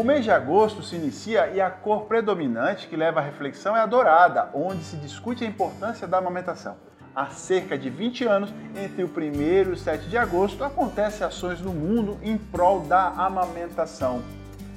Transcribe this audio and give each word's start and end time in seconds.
O 0.00 0.02
mês 0.02 0.24
de 0.24 0.30
agosto 0.30 0.82
se 0.82 0.96
inicia 0.96 1.48
e 1.48 1.60
a 1.60 1.68
cor 1.68 2.06
predominante 2.06 2.88
que 2.88 2.96
leva 2.96 3.20
à 3.20 3.22
reflexão 3.22 3.76
é 3.76 3.82
a 3.82 3.86
dourada, 3.86 4.48
onde 4.54 4.82
se 4.82 4.96
discute 4.96 5.44
a 5.44 5.46
importância 5.46 6.08
da 6.08 6.16
amamentação. 6.16 6.74
Há 7.14 7.26
cerca 7.26 7.76
de 7.76 7.90
20 7.90 8.24
anos, 8.24 8.54
entre 8.74 9.04
o 9.04 9.06
1 9.06 9.42
e 9.42 9.62
o 9.72 9.76
7 9.76 10.08
de 10.08 10.16
agosto, 10.16 10.64
acontecem 10.64 11.26
ações 11.26 11.60
no 11.60 11.74
mundo 11.74 12.16
em 12.22 12.38
prol 12.38 12.80
da 12.80 13.08
amamentação. 13.08 14.22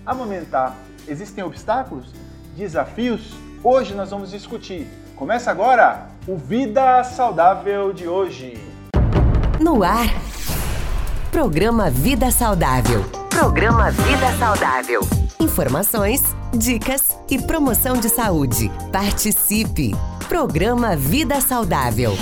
Amamentar, 0.05 0.75
existem 1.07 1.41
obstáculos? 1.41 2.11
Desafios? 2.57 3.33
Hoje 3.63 3.93
nós 3.93 4.11
vamos 4.11 4.29
discutir. 4.29 4.89
Começa 5.15 5.49
agora 5.49 6.09
o 6.27 6.35
Vida 6.35 7.01
Saudável 7.05 7.93
de 7.93 8.09
hoje. 8.09 8.61
No 9.57 9.83
ar, 9.85 10.07
programa 11.31 11.89
Vida 11.89 12.29
Saudável. 12.29 13.22
Programa 13.43 13.91
Vida 13.91 14.31
Saudável. 14.39 15.01
Informações, 15.37 16.23
dicas 16.57 17.09
e 17.29 17.37
promoção 17.37 17.97
de 17.97 18.07
saúde. 18.07 18.71
Participe! 18.89 19.91
Programa 20.29 20.95
Vida 20.95 21.41
Saudável. 21.41 22.13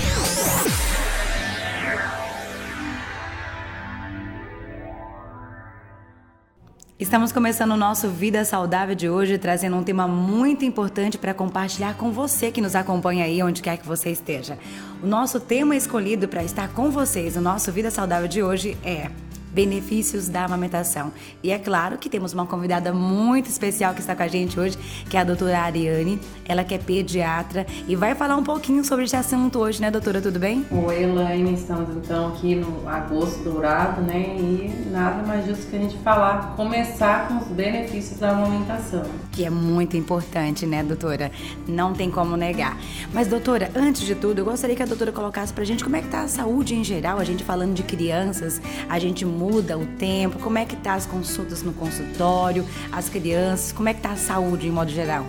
Estamos 7.00 7.31
começando 7.31 7.73
o 7.73 7.78
nosso 7.78 8.09
Vida 8.09 8.44
Saudável 8.44 8.95
de 8.95 9.08
hoje, 9.08 9.38
trazendo 9.38 9.78
um 9.78 9.84
tema 9.84 10.08
muito 10.08 10.66
importante 10.66 11.20
para 11.20 11.36
compartilhar 11.36 11.94
com 11.98 12.12
você 12.12 12.50
que 12.50 12.62
nos 12.62 12.76
acompanha 12.76 13.26
aí, 13.26 13.44
onde 13.44 13.62
quer 13.62 13.78
que 13.78 13.86
você 13.86 14.09
esteja. 14.09 14.58
O 15.03 15.06
nosso 15.06 15.40
tema 15.40 15.76
escolhido 15.76 16.28
para 16.28 16.44
estar 16.44 16.70
com 16.70 16.90
vocês, 16.90 17.38
o 17.38 17.42
nosso 17.42 17.72
Vida 17.72 17.92
Saudável 17.92 18.28
de 18.28 18.42
hoje 18.42 18.76
é 18.84 19.12
benefícios 19.52 20.28
da 20.28 20.46
amamentação. 20.46 21.12
E 21.44 21.52
é 21.52 21.59
claro 21.59 21.98
que 21.98 22.09
temos 22.09 22.34
uma 22.34 22.46
convidada 22.46 22.94
muito 22.94 23.50
especial 23.50 23.94
que 23.94 24.00
está 24.00 24.16
com 24.16 24.23
a 24.23 24.28
gente 24.28 24.59
hoje, 24.59 24.78
que 25.09 25.18
é 25.18 25.20
a 25.20 25.23
doutora 25.23 25.59
Ariane. 25.59 26.20
Ela 26.46 26.64
que 26.64 26.73
é 26.73 26.78
pediatra 26.78 27.66
e 27.88 27.95
vai 27.95 28.16
falar 28.16 28.36
um 28.36 28.44
pouquinho 28.44 28.84
sobre 28.84 29.06
esse 29.06 29.16
assunto 29.16 29.59
hoje, 29.59 29.81
né, 29.81 29.90
doutora? 29.90 30.22
Tudo 30.22 30.40
bem? 30.40 30.66
Oi, 30.72 31.03
Elaine. 31.03 31.53
Estamos 31.53 31.90
então 31.95 32.30
aqui 32.30 32.56
no 32.56 32.88
agosto 32.88 33.44
dourado, 33.44 34.02
né? 34.02 34.36
E 34.38 34.90
nada 34.92 35.23
mais 35.23 35.45
justo 35.45 35.68
que 35.68 35.75
a 35.75 35.80
gente 35.80 35.97
falar, 36.00 36.56
começar 36.56 37.28
com 37.28 37.38
os 37.38 37.47
benefícios 37.47 38.20
da 38.20 38.31
amamentação. 38.31 39.03
Que 39.31 39.45
é 39.45 39.50
muito 39.50 39.95
importante, 39.95 40.66
né, 40.66 40.84
doutora? 40.84 41.31
Não 41.68 41.94
tem 41.94 42.09
como 42.12 42.36
negar. 42.36 42.78
Mas, 43.14 43.28
doutora, 43.28 43.72
antes 43.75 44.02
de 44.02 44.16
tudo, 44.16 44.40
eu 44.40 44.45
gostaria 44.45 44.75
que 44.75 44.84
a 44.84 44.86
doutora 44.86 45.12
colocasse 45.12 45.53
pra 45.53 45.64
gente 45.64 45.84
como 45.84 45.95
é 45.95 46.02
que 46.02 46.08
tá 46.08 46.22
a 46.22 46.28
saúde 46.28 46.75
em 46.75 46.84
geral, 46.84 47.20
a 47.20 47.23
gente 47.23 47.44
falando 47.44 47.73
de 47.73 47.84
crianças, 47.84 48.62
a 48.90 49.00
gente 49.00 49.25
muda 49.42 49.75
o 49.75 49.86
tempo? 49.97 50.38
Como 50.38 50.59
é 50.59 50.66
que 50.66 50.75
tá 50.75 50.94
as 50.94 51.08
consultas 51.08 51.64
no 51.64 51.73
consultório, 51.73 52.64
as 52.92 53.09
crianças? 53.09 53.72
Como 53.72 53.89
é 53.89 53.94
que 53.94 54.02
tá 54.02 54.11
a 54.11 54.16
saúde 54.16 54.67
em 54.67 54.72
modo 54.72 54.92
geral? 54.92 55.25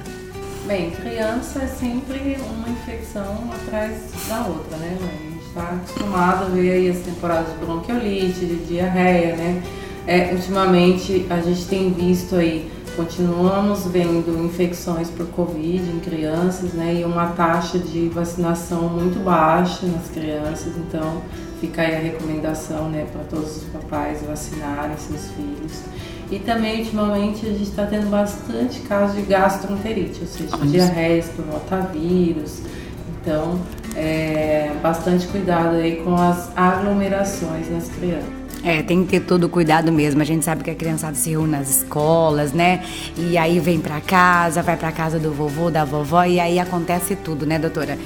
Bem, 0.66 0.90
criança 0.90 1.60
é 1.62 1.66
sempre 1.66 2.36
uma 2.54 2.68
infecção 2.68 3.50
atrás 3.50 4.12
da 4.28 4.46
outra, 4.46 4.76
né? 4.76 4.98
A 5.00 5.32
gente 5.32 5.46
está 5.46 5.62
acostumado 5.62 6.44
a 6.44 6.48
ver 6.48 6.72
aí 6.72 6.90
as 6.90 6.98
temporadas 6.98 7.52
de 7.54 7.64
bronquiolite, 7.64 8.40
de 8.40 8.56
diarreia, 8.66 9.34
né? 9.34 9.62
É, 10.06 10.32
ultimamente 10.32 11.26
a 11.30 11.40
gente 11.40 11.64
tem 11.66 11.92
visto 11.92 12.36
aí, 12.36 12.70
continuamos 12.94 13.86
vendo 13.86 14.44
infecções 14.44 15.08
por 15.08 15.26
Covid 15.28 15.90
em 15.90 16.00
crianças, 16.00 16.74
né? 16.74 17.00
E 17.00 17.04
uma 17.04 17.28
taxa 17.28 17.78
de 17.78 18.08
vacinação 18.10 18.88
muito 18.88 19.18
baixa 19.24 19.86
nas 19.86 20.08
crianças, 20.08 20.76
então 20.76 21.22
Fica 21.62 21.82
aí 21.82 21.94
a 21.94 22.00
recomendação 22.00 22.88
né, 22.90 23.06
para 23.12 23.22
todos 23.22 23.58
os 23.58 23.62
papais 23.66 24.20
vacinarem 24.20 24.96
seus 24.96 25.30
filhos. 25.30 25.82
E 26.28 26.40
também, 26.40 26.80
ultimamente, 26.80 27.46
a 27.46 27.50
gente 27.50 27.62
está 27.62 27.86
tendo 27.86 28.10
bastante 28.10 28.80
casos 28.80 29.14
de 29.14 29.22
gastroenterite, 29.22 30.22
ou 30.22 30.26
seja, 30.26 30.56
Olha 30.56 30.66
diarreias 30.66 31.26
por 31.26 31.44
rotavírus. 31.44 32.62
Então, 33.20 33.60
é, 33.94 34.72
bastante 34.82 35.28
cuidado 35.28 35.76
aí 35.76 36.02
com 36.02 36.16
as 36.16 36.50
aglomerações 36.56 37.70
nas 37.70 37.88
crianças. 37.90 38.42
É, 38.64 38.82
tem 38.82 39.04
que 39.04 39.10
ter 39.10 39.20
todo 39.20 39.44
o 39.44 39.48
cuidado 39.48 39.92
mesmo. 39.92 40.20
A 40.20 40.24
gente 40.24 40.44
sabe 40.44 40.64
que 40.64 40.70
a 40.70 40.74
criançada 40.74 41.14
se 41.14 41.30
reúne 41.30 41.52
nas 41.52 41.70
escolas, 41.70 42.52
né? 42.52 42.82
E 43.16 43.38
aí 43.38 43.60
vem 43.60 43.78
para 43.78 44.00
casa, 44.00 44.62
vai 44.62 44.76
para 44.76 44.90
casa 44.90 45.20
do 45.20 45.30
vovô, 45.32 45.70
da 45.70 45.84
vovó 45.84 46.24
e 46.24 46.40
aí 46.40 46.58
acontece 46.58 47.14
tudo, 47.14 47.46
né, 47.46 47.56
doutora? 47.56 47.96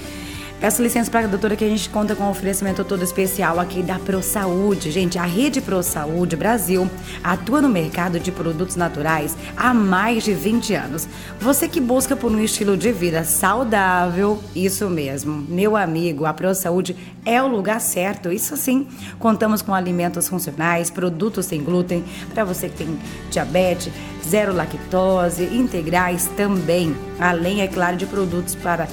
Peço 0.59 0.83
licença 0.83 1.11
para 1.11 1.27
a 1.27 1.29
doutora 1.29 1.55
que 1.55 1.65
a 1.65 1.69
gente 1.69 1.91
conta 1.91 2.17
com 2.17 2.25
um 2.25 2.31
oferecimento 2.31 2.83
todo 2.83 3.05
especial 3.05 3.61
aqui 3.61 3.83
da 3.83 3.99
Pro 3.99 4.23
Saúde. 4.23 4.91
Gente, 4.91 5.19
a 5.19 5.25
Rede 5.25 5.61
Pro 5.61 5.83
Saúde 5.83 6.35
Brasil 6.35 6.91
atua 7.23 7.61
no 7.61 7.69
mercado 7.69 8.19
de 8.19 8.33
produtos 8.33 8.75
naturais 8.75 9.37
há 9.55 9.75
mais 9.75 10.25
de 10.25 10.33
20 10.33 10.75
anos. 10.75 11.07
Você 11.39 11.69
que 11.69 11.79
busca 11.79 12.17
por 12.17 12.33
um 12.33 12.41
estilo 12.41 12.75
de 12.75 12.91
vida 12.91 13.23
saudável, 13.23 14.43
isso 14.55 14.89
mesmo. 14.89 15.45
Meu 15.47 15.77
amigo, 15.77 16.25
a 16.25 16.33
Pro 16.33 16.55
Saúde 16.55 16.97
é 17.27 17.41
o 17.43 17.47
lugar 17.47 17.79
certo. 17.79 18.33
Isso 18.33 18.57
sim, 18.57 18.89
contamos 19.19 19.61
com 19.61 19.75
alimentos 19.75 20.27
funcionais, 20.27 20.91
produtos 20.91 21.45
sem 21.45 21.63
glúten, 21.63 22.03
para 22.33 22.45
você 22.45 22.71
que 22.71 22.79
tem 22.79 22.99
diabetes, 23.31 23.93
zero 24.27 24.55
lactose, 24.55 25.45
integrais 25.45 26.31
também. 26.35 26.97
Além, 27.21 27.61
é 27.61 27.69
claro, 27.69 27.99
de 27.99 28.07
produtos 28.07 28.55
para 28.55 28.89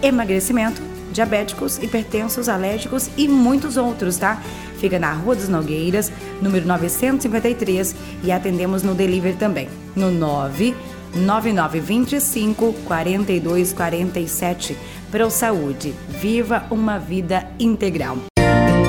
emagrecimento 0.00 0.80
diabéticos, 1.12 1.78
hipertensos, 1.78 2.48
alérgicos 2.48 3.10
e 3.16 3.28
muitos 3.28 3.76
outros, 3.76 4.16
tá? 4.16 4.40
Fica 4.78 4.98
na 4.98 5.12
Rua 5.12 5.34
das 5.34 5.48
Nogueiras, 5.48 6.12
número 6.40 6.66
953 6.66 7.94
e 8.22 8.30
atendemos 8.30 8.82
no 8.82 8.94
delivery 8.94 9.36
também, 9.36 9.68
no 9.96 10.10
9 10.10 10.74
9925 11.14 12.74
4247. 12.84 14.76
Pro 15.10 15.30
Saúde, 15.30 15.94
viva 16.08 16.66
uma 16.70 16.98
vida 16.98 17.48
integral. 17.58 18.18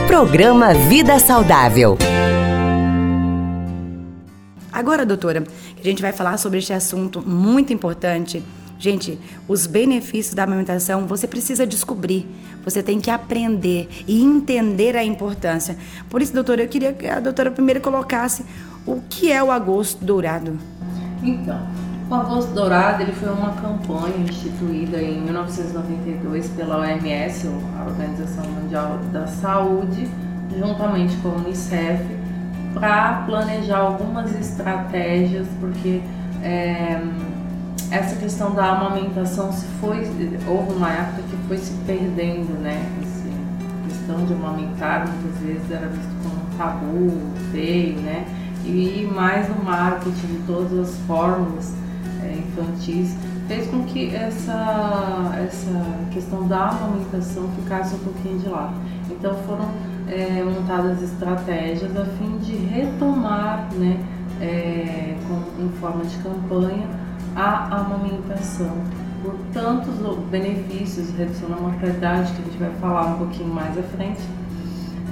Programa 0.06 0.74
Vida 0.74 1.18
Saudável. 1.20 1.98
Agora, 4.72 5.06
doutora, 5.06 5.44
a 5.78 5.84
gente 5.84 6.02
vai 6.02 6.12
falar 6.12 6.38
sobre 6.38 6.60
este 6.60 6.74
assunto 6.74 7.22
muito 7.22 7.74
importante 7.74 8.44
Gente, 8.80 9.20
os 9.46 9.68
benefícios 9.68 10.34
da 10.34 10.46
amamentação 10.46 11.06
você 11.06 11.28
precisa 11.28 11.68
descobrir, 11.68 12.26
você 12.64 12.82
tem 12.82 13.02
que 13.02 13.12
aprender 13.12 13.90
e 14.08 14.24
entender 14.24 14.96
a 14.96 15.04
importância. 15.04 15.78
Por 16.10 16.22
isso, 16.22 16.34
doutora, 16.34 16.64
eu 16.64 16.70
queria 16.70 16.94
que 16.94 17.06
a 17.06 17.20
doutora 17.20 17.52
primeiro 17.52 17.82
colocasse 17.82 18.46
o 18.86 19.02
que 19.10 19.30
é 19.34 19.44
o 19.44 19.52
agosto 19.52 20.04
dourado. 20.06 20.58
Então, 21.22 21.60
o 22.10 22.16
agosto 22.16 22.54
dourado 22.54 23.04
ele 23.04 23.12
foi 23.12 23.30
uma 23.30 23.52
campanha 23.52 24.16
instituída 24.30 25.02
em 25.02 25.20
1992 25.24 26.48
pela 26.52 26.80
OMS, 26.80 27.50
a 27.78 27.84
Organização 27.84 28.46
Mundial 28.46 28.98
da 29.12 29.28
Saúde, 29.28 30.10
juntamente 30.58 31.18
com 31.18 31.30
a 31.30 31.34
Unicef, 31.34 32.02
para 32.74 33.24
planejar 33.26 33.80
algumas 33.80 34.34
estratégias, 34.40 35.48
porque 35.60 36.02
é, 36.42 37.02
essa 37.92 38.16
questão 38.16 38.54
da 38.54 38.72
amamentação 38.72 39.52
se 39.52 39.66
foi 39.82 39.98
houve 40.48 40.74
uma 40.74 40.92
época 40.92 41.24
que 41.24 41.38
foi 41.48 41.58
se 41.58 41.74
perdendo, 41.86 42.60
né? 42.62 42.88
Essa 43.02 43.88
questão 43.88 44.26
de 44.26 44.34
amamentar 44.34 45.08
muitas 45.08 45.42
vezes 45.42 45.72
era 45.72 45.88
visto 45.88 46.10
como 46.24 46.36
um 46.36 46.58
tabu, 46.58 47.12
feio, 47.52 48.00
né? 48.02 48.26
E 48.64 49.10
mais 49.12 49.50
no 49.50 49.64
marketing 49.64 50.28
de 50.28 50.44
todas 50.46 50.78
as 50.78 50.96
fórmulas 51.08 51.74
é, 52.24 52.38
infantis 52.38 53.16
fez 53.48 53.68
com 53.68 53.84
que 53.86 54.14
essa 54.16 55.34
essa 55.44 55.84
questão 56.12 56.48
da 56.48 56.70
amamentação 56.70 57.50
ficasse 57.56 57.96
um 57.96 58.00
pouquinho 58.00 58.38
de 58.38 58.50
lado. 58.50 58.76
Então 59.10 59.34
foram 59.48 59.68
é, 60.08 60.44
montadas 60.44 61.02
estratégias 61.02 61.98
a 61.98 62.06
fim 62.06 62.38
de 62.38 62.56
retomar, 62.56 63.68
né? 63.74 64.00
É, 64.40 65.18
com, 65.28 65.64
em 65.64 65.70
forma 65.80 66.06
de 66.06 66.16
campanha 66.20 66.99
a 67.40 67.80
amamentação, 67.80 68.76
por 69.24 69.34
tantos 69.54 69.96
benefícios, 70.30 71.10
redução 71.18 71.50
da 71.50 71.56
mortalidade, 71.56 72.34
que 72.34 72.42
a 72.42 72.46
gente 72.46 72.58
vai 72.58 72.72
falar 72.82 73.14
um 73.14 73.18
pouquinho 73.18 73.54
mais 73.54 73.78
à 73.78 73.84
frente, 73.84 74.20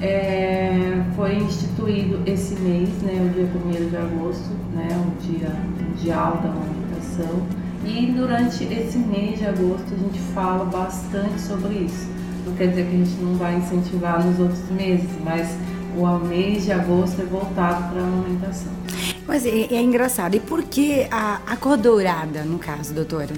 é, 0.02 1.02
foi 1.16 1.36
instituído 1.38 2.22
esse 2.26 2.56
mês, 2.60 2.90
né, 3.02 3.26
o 3.26 3.34
dia 3.34 3.46
1 3.46 3.90
de 3.90 3.98
agosto, 3.98 4.50
né, 4.74 4.90
o 4.90 5.22
dia 5.24 5.50
mundial 5.80 6.40
da 6.44 6.50
amamentação, 6.50 7.44
e 7.86 8.12
durante 8.12 8.66
esse 8.66 8.98
mês 8.98 9.40
de 9.40 9.46
agosto 9.46 9.94
a 9.94 9.98
gente 9.98 10.20
fala 10.34 10.66
bastante 10.66 11.40
sobre 11.40 11.76
isso. 11.76 12.10
Não 12.46 12.54
quer 12.56 12.68
dizer 12.68 12.88
que 12.88 12.96
a 12.96 13.06
gente 13.06 13.22
não 13.22 13.36
vai 13.36 13.56
incentivar 13.56 14.24
nos 14.26 14.38
outros 14.40 14.70
meses, 14.70 15.10
mas 15.24 15.58
o 15.96 16.26
mês 16.26 16.66
de 16.66 16.74
agosto 16.74 17.22
é 17.22 17.26
voltado 17.26 17.90
para 17.90 18.02
a 18.02 18.04
amamentação. 18.04 18.72
Mas 19.28 19.46
é, 19.46 19.50
é, 19.50 19.82
engraçado. 19.82 20.36
E 20.36 20.40
por 20.40 20.64
que 20.64 21.06
a, 21.12 21.42
a 21.46 21.58
cor 21.58 21.78
dourada, 21.78 22.44
no 22.44 22.58
caso, 22.58 22.94
doutora? 22.94 23.34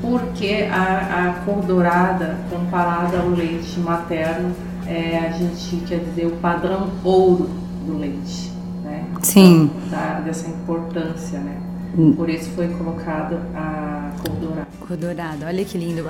Porque 0.00 0.68
a, 0.70 1.28
a 1.28 1.32
cor 1.44 1.62
dourada, 1.64 2.36
comparada 2.50 3.18
ao 3.18 3.30
leite 3.30 3.80
materno, 3.80 4.54
é, 4.86 5.18
a 5.18 5.30
gente 5.30 5.76
quer 5.86 6.00
dizer 6.00 6.26
o 6.26 6.36
padrão 6.36 6.90
ouro 7.02 7.48
do 7.86 7.96
leite, 7.98 8.52
né? 8.84 9.06
Sim. 9.22 9.70
Da, 9.90 10.20
dessa 10.20 10.48
importância, 10.48 11.38
né? 11.38 11.56
Hum. 11.96 12.12
Por 12.14 12.28
isso 12.28 12.50
foi 12.50 12.68
colocada 12.68 13.40
a 13.54 14.10
cor 14.24 14.36
dourada. 14.36 14.68
Cor 14.80 14.96
dourada, 14.96 15.46
olha 15.46 15.64
que 15.64 15.78
lindo. 15.78 16.04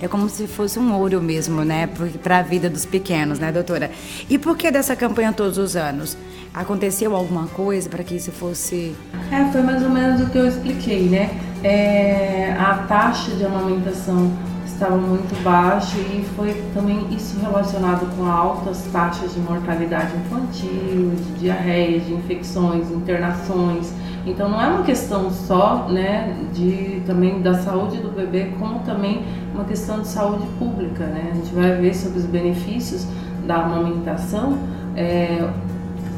É, 0.00 0.06
como 0.06 0.28
se 0.28 0.46
fosse 0.46 0.78
um 0.78 0.94
ouro 0.94 1.20
mesmo, 1.22 1.64
né? 1.64 1.88
Para 2.22 2.38
a 2.38 2.42
vida 2.42 2.68
dos 2.68 2.84
pequenos, 2.84 3.38
né, 3.38 3.50
doutora? 3.50 3.90
E 4.28 4.38
por 4.38 4.56
que 4.56 4.70
dessa 4.70 4.94
campanha 4.94 5.32
todos 5.32 5.56
os 5.56 5.74
anos? 5.74 6.16
Aconteceu 6.52 7.14
alguma 7.14 7.46
coisa 7.48 7.88
para 7.88 8.02
que 8.02 8.16
isso 8.16 8.32
fosse. 8.32 8.94
É, 9.30 9.50
foi 9.52 9.62
mais 9.62 9.82
ou 9.82 9.90
menos 9.90 10.20
o 10.20 10.30
que 10.30 10.38
eu 10.38 10.46
expliquei, 10.46 11.02
né? 11.08 11.30
É, 11.62 12.54
a 12.58 12.84
taxa 12.88 13.30
de 13.32 13.44
amamentação 13.44 14.32
estava 14.76 14.96
muito 14.96 15.34
baixa 15.42 15.96
e 15.98 16.24
foi 16.36 16.62
também 16.74 17.06
isso 17.10 17.38
relacionado 17.40 18.14
com 18.14 18.26
altas 18.26 18.82
taxas 18.92 19.32
de 19.32 19.40
mortalidade 19.40 20.12
infantil, 20.16 21.12
de 21.16 21.40
diarreia, 21.40 21.98
de 22.00 22.12
infecções, 22.12 22.90
internações. 22.90 23.92
Então 24.26 24.48
não 24.48 24.60
é 24.60 24.66
uma 24.66 24.82
questão 24.82 25.30
só, 25.30 25.86
né, 25.88 26.36
de 26.52 27.00
também 27.06 27.40
da 27.40 27.54
saúde 27.54 27.98
do 27.98 28.10
bebê, 28.10 28.52
como 28.58 28.80
também 28.80 29.24
uma 29.54 29.64
questão 29.64 30.00
de 30.00 30.08
saúde 30.08 30.44
pública, 30.58 31.06
né? 31.06 31.30
A 31.30 31.34
gente 31.36 31.54
vai 31.54 31.76
ver 31.76 31.94
sobre 31.94 32.18
os 32.18 32.26
benefícios 32.26 33.06
da 33.46 33.62
amamentação, 33.62 34.58
é, 34.96 35.48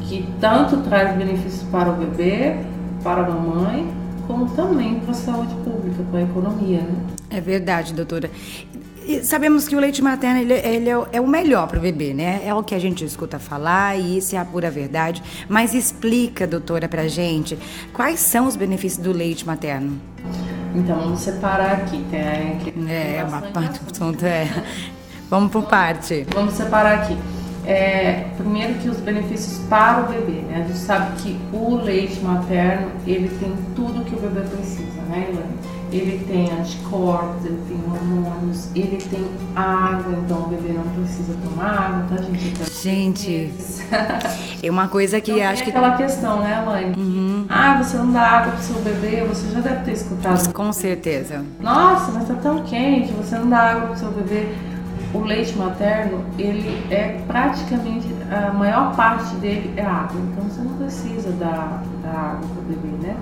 que 0.01 0.27
tanto 0.41 0.77
traz 0.77 1.15
benefícios 1.15 1.63
para 1.71 1.91
o 1.91 1.93
bebê, 1.93 2.57
para 3.03 3.21
a 3.21 3.29
mamãe, 3.29 3.87
como 4.25 4.49
também 4.49 4.99
para 4.99 5.11
a 5.11 5.13
saúde 5.13 5.53
pública, 5.63 6.03
para 6.09 6.19
a 6.19 6.23
economia, 6.23 6.79
né? 6.79 6.95
É 7.29 7.39
verdade, 7.39 7.93
doutora. 7.93 8.29
E 9.09 9.23
sabemos 9.23 9.67
que 9.67 9.75
o 9.75 9.79
leite 9.79 10.03
materno 10.03 10.39
ele, 10.39 10.53
ele 10.53 10.87
é, 10.87 11.03
é 11.13 11.19
o 11.19 11.27
melhor 11.27 11.67
para 11.67 11.79
o 11.79 11.81
bebê, 11.81 12.13
né? 12.13 12.41
É 12.45 12.53
o 12.53 12.61
que 12.61 12.75
a 12.75 12.79
gente 12.79 13.03
escuta 13.03 13.39
falar 13.39 13.97
e 13.97 14.19
isso 14.19 14.35
é 14.35 14.37
a 14.37 14.45
pura 14.45 14.69
verdade. 14.69 15.23
Mas 15.49 15.73
explica, 15.73 16.45
doutora, 16.45 16.87
para 16.87 17.07
gente 17.07 17.57
quais 17.91 18.19
são 18.19 18.45
os 18.45 18.55
benefícios 18.55 19.03
do 19.03 19.11
leite 19.11 19.47
materno. 19.47 19.99
Então 20.75 20.99
vamos 20.99 21.21
separar 21.21 21.71
aqui, 21.77 22.05
é, 22.13 23.17
é 23.17 23.23
uma 23.27 23.41
parte 23.41 23.81
assunto 23.91 24.23
é. 24.23 24.47
Vamos 25.27 25.51
por 25.51 25.63
parte. 25.63 26.27
Vamos 26.31 26.53
separar 26.53 26.99
aqui. 26.99 27.17
É, 27.65 28.27
primeiro 28.37 28.75
que 28.75 28.89
os 28.89 28.97
benefícios 28.97 29.57
para 29.67 30.03
o 30.03 30.07
bebê, 30.07 30.41
né? 30.41 30.61
A 30.63 30.67
gente 30.67 30.77
sabe 30.77 31.19
que 31.19 31.39
o 31.51 31.77
leite 31.77 32.19
materno 32.19 32.91
ele 33.07 33.27
tem 33.39 33.55
tudo 33.75 34.05
que 34.05 34.13
o 34.13 34.19
bebê 34.19 34.41
precisa, 34.41 35.01
né, 35.09 35.29
Elaine? 35.29 35.78
Ele 35.91 36.23
tem 36.25 36.51
anticorpos, 36.51 37.45
ele 37.45 37.59
tem 37.67 37.77
hormônios, 37.91 38.69
ele 38.75 38.97
tem 38.97 39.25
água, 39.55 40.13
então 40.23 40.43
o 40.43 40.47
bebê 40.47 40.73
não 40.73 40.83
precisa 40.83 41.33
tomar 41.43 41.69
água, 41.69 42.17
tá, 42.17 42.23
gente? 42.23 42.71
Gente, 42.81 43.53
é 44.61 44.69
uma 44.69 44.87
coisa 44.87 45.19
que 45.19 45.31
então, 45.31 45.49
acho 45.49 45.63
que. 45.63 45.69
aquela 45.69 45.97
questão, 45.97 46.41
né, 46.41 46.63
mãe? 46.65 46.93
Uhum. 46.95 47.45
Ah, 47.49 47.81
você 47.81 47.97
não 47.97 48.11
dá 48.11 48.21
água 48.21 48.51
pro 48.53 48.63
seu 48.63 48.75
bebê, 48.81 49.23
você 49.23 49.49
já 49.49 49.59
deve 49.59 49.83
ter 49.83 49.91
escutado. 49.93 50.53
Com 50.53 50.71
certeza. 50.71 51.43
Nossa, 51.59 52.11
mas 52.11 52.27
tá 52.27 52.35
tão 52.35 52.63
quente, 52.63 53.11
você 53.13 53.37
não 53.37 53.49
dá 53.49 53.57
água 53.57 53.87
pro 53.87 53.99
seu 53.99 54.11
bebê. 54.11 54.47
O 55.11 55.21
leite 55.21 55.57
materno, 55.57 56.23
ele 56.37 56.85
é 56.91 57.19
praticamente, 57.25 58.07
a 58.29 58.53
maior 58.53 58.95
parte 58.95 59.33
dele 59.37 59.73
é 59.75 59.83
água, 59.83 60.21
então 60.21 60.43
você 60.43 60.61
não 60.61 60.77
precisa 60.77 61.31
dar, 61.31 61.83
dar 62.03 62.35
água 62.35 62.47
pro 62.53 62.61
bebê, 62.61 63.07
né? 63.07 63.17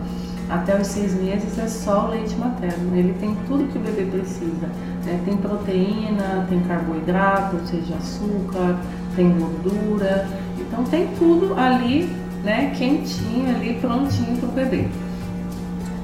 Até 0.49 0.79
os 0.79 0.87
seis 0.87 1.13
meses 1.13 1.57
é 1.57 1.67
só 1.67 2.07
o 2.07 2.11
leite 2.11 2.35
materno. 2.35 2.95
Ele 2.95 3.13
tem 3.19 3.35
tudo 3.47 3.69
que 3.71 3.77
o 3.77 3.81
bebê 3.81 4.03
precisa. 4.03 4.67
Né? 5.05 5.19
Tem 5.25 5.35
proteína, 5.35 6.45
tem 6.49 6.61
carboidrato, 6.61 7.57
ou 7.57 7.65
seja, 7.65 7.95
açúcar, 7.95 8.79
tem 9.15 9.29
gordura. 9.37 10.27
Então 10.57 10.83
tem 10.85 11.07
tudo 11.17 11.53
ali, 11.57 12.09
né, 12.43 12.73
quentinho 12.77 13.49
ali, 13.49 13.77
prontinho 13.81 14.37
para 14.37 14.49
o 14.49 14.51
bebê. 14.51 14.87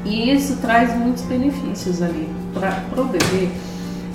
E 0.06 0.32
isso 0.32 0.58
traz 0.58 0.94
muitos 0.98 1.24
benefícios 1.24 2.02
ali 2.02 2.28
para 2.54 3.02
o 3.02 3.06
bebê. 3.06 3.50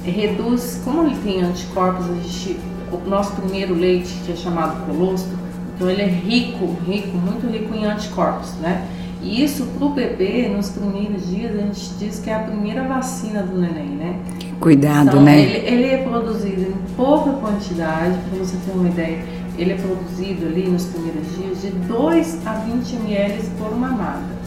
Reduz, 0.05 0.81
como 0.85 1.03
ele 1.03 1.17
tem 1.23 1.43
anticorpos, 1.43 2.07
gente, 2.07 2.59
o 2.93 3.09
nosso 3.09 3.33
primeiro 3.33 3.75
leite, 3.75 4.15
que 4.25 4.33
é 4.33 4.37
chamado 4.37 4.85
colostro, 4.87 5.37
então 5.75 5.89
ele 5.89 6.03
é 6.03 6.07
rico, 6.07 6.77
rico, 6.87 7.17
muito 7.17 7.47
rico 7.47 7.75
em 7.75 7.85
anticorpos, 7.85 8.53
né? 8.55 8.87
E 9.23 9.43
isso 9.43 9.67
para 9.77 9.87
o 9.87 9.91
bebê, 9.91 10.49
nos 10.49 10.71
primeiros 10.71 11.29
dias, 11.29 11.53
a 11.55 11.59
gente 11.59 11.91
diz 11.99 12.21
que 12.21 12.31
é 12.31 12.35
a 12.35 12.41
primeira 12.41 12.85
vacina 12.85 13.43
do 13.43 13.61
neném, 13.61 13.89
né? 13.89 14.21
Cuidado, 14.61 15.09
então, 15.09 15.23
né? 15.23 15.41
Ele, 15.41 15.67
ele 15.67 15.87
é 15.87 15.99
produzido 15.99 16.63
em 16.63 16.75
pouca 16.97 17.33
quantidade, 17.33 18.17
para 18.29 18.39
você 18.39 18.57
ter 18.65 18.73
uma 18.73 18.89
ideia. 18.89 19.25
Ele 19.57 19.73
é 19.73 19.77
produzido 19.77 20.47
ali 20.47 20.69
nos 20.69 20.85
primeiros 20.87 21.37
dias 21.37 21.63
de 21.63 21.71
2 21.71 22.47
a 22.47 22.55
20 22.55 22.95
ml 22.95 23.43
por 23.59 23.77
mamada. 23.77 24.39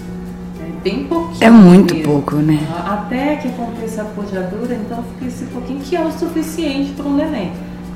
É 0.61 0.83
bem 0.83 1.03
pouquinho. 1.03 1.43
É 1.43 1.49
muito 1.49 1.93
mesmo. 1.93 2.09
pouco, 2.09 2.35
né? 2.37 2.59
Até 2.85 3.35
que 3.37 3.49
aconteça 3.49 4.03
a 4.03 4.05
pojadura, 4.05 4.73
então 4.73 5.03
fica 5.03 5.25
esse 5.27 5.43
pouquinho 5.45 5.81
que 5.81 5.97
é 5.97 6.01
o 6.01 6.11
suficiente 6.11 6.91
para 6.93 7.05
um 7.05 7.15
neném. 7.15 7.51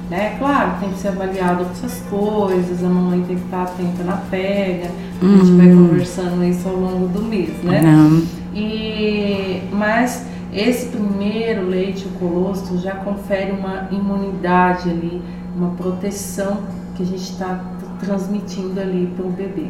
Né? 0.10 0.36
Claro, 0.38 0.80
tem 0.80 0.92
que 0.92 1.00
ser 1.00 1.08
avaliado 1.08 1.64
outras 1.64 2.02
coisas, 2.10 2.84
a 2.84 2.88
mamãe 2.88 3.24
tem 3.24 3.38
que 3.38 3.46
estar 3.46 3.64
atenta 3.64 4.04
na 4.04 4.18
pega, 4.18 4.92
a 5.20 5.26
gente 5.26 5.52
vai 5.54 5.68
uhum. 5.68 5.88
conversando 5.88 6.44
isso 6.44 6.70
ao 6.70 6.76
longo 6.76 7.08
do 7.08 7.24
mês, 7.24 7.52
né? 7.64 7.82
Não. 7.82 8.22
E, 8.54 9.64
mas 9.72 10.26
esse 10.54 10.88
primeiro 10.88 11.68
leite, 11.68 12.06
o 12.06 12.20
colostro, 12.20 12.78
já 12.78 12.96
confere 12.96 13.52
uma 13.52 13.88
imunidade 13.92 14.90
ali, 14.90 15.22
uma 15.56 15.72
proteção 15.72 16.60
que 16.96 17.04
a 17.04 17.06
gente 17.06 17.32
está 17.32 17.60
transmitindo 18.00 18.80
ali 18.80 19.12
para 19.16 19.26
o 19.26 19.30
bebê. 19.30 19.68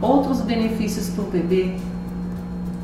Outros 0.00 0.40
benefícios 0.40 1.08
para 1.10 1.24
o 1.24 1.28
bebê 1.28 1.74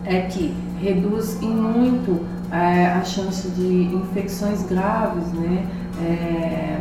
é 0.05 0.21
que 0.23 0.55
reduz 0.81 1.43
em 1.43 1.51
muito 1.51 2.25
é, 2.51 2.87
a 2.87 3.05
chance 3.05 3.49
de 3.49 3.95
infecções 3.95 4.63
graves, 4.63 5.31
né? 5.33 5.67
É, 6.01 6.79